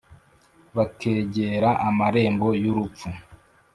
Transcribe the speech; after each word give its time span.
Bakegera 0.75 1.69
amarembo 1.87 2.47
y 2.63 2.65
urupfu 2.71 3.09